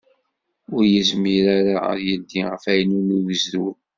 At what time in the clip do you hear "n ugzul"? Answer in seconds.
3.01-3.75